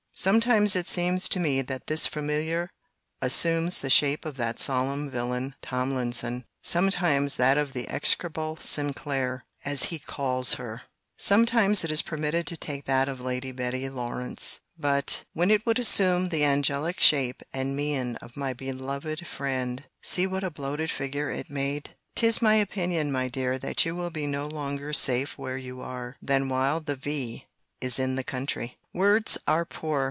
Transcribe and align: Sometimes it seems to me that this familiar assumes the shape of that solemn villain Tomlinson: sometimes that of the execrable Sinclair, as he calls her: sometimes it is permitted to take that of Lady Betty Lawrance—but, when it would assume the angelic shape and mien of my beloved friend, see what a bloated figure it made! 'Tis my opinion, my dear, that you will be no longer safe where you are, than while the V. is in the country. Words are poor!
Sometimes 0.13 0.75
it 0.75 0.87
seems 0.89 1.27
to 1.29 1.39
me 1.39 1.63
that 1.63 1.87
this 1.87 2.05
familiar 2.05 2.69
assumes 3.23 3.77
the 3.79 3.89
shape 3.89 4.23
of 4.25 4.37
that 4.37 4.59
solemn 4.59 5.09
villain 5.09 5.55
Tomlinson: 5.63 6.45
sometimes 6.61 7.37
that 7.37 7.57
of 7.57 7.73
the 7.73 7.87
execrable 7.87 8.55
Sinclair, 8.57 9.45
as 9.65 9.83
he 9.83 9.97
calls 9.97 10.55
her: 10.55 10.81
sometimes 11.17 11.83
it 11.83 11.89
is 11.89 12.03
permitted 12.03 12.45
to 12.45 12.57
take 12.57 12.85
that 12.85 13.09
of 13.09 13.19
Lady 13.21 13.51
Betty 13.51 13.89
Lawrance—but, 13.89 15.23
when 15.33 15.49
it 15.49 15.65
would 15.65 15.79
assume 15.79 16.29
the 16.29 16.43
angelic 16.43 16.99
shape 16.99 17.41
and 17.53 17.75
mien 17.75 18.15
of 18.17 18.37
my 18.37 18.53
beloved 18.53 19.25
friend, 19.25 19.85
see 20.03 20.27
what 20.27 20.43
a 20.43 20.51
bloated 20.51 20.91
figure 20.91 21.31
it 21.31 21.49
made! 21.49 21.95
'Tis 22.15 22.43
my 22.43 22.55
opinion, 22.55 23.11
my 23.11 23.27
dear, 23.27 23.57
that 23.57 23.85
you 23.85 23.95
will 23.95 24.11
be 24.11 24.27
no 24.27 24.45
longer 24.45 24.93
safe 24.93 25.35
where 25.37 25.57
you 25.57 25.81
are, 25.81 26.17
than 26.21 26.47
while 26.49 26.79
the 26.79 26.97
V. 26.97 27.47
is 27.79 27.97
in 27.97 28.13
the 28.15 28.23
country. 28.25 28.77
Words 28.93 29.37
are 29.47 29.65
poor! 29.65 29.99